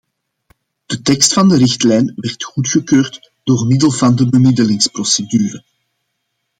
[0.89, 5.63] De tekst van de richtlijn werd goedgekeurd door middel van de bemiddelingsprocedure.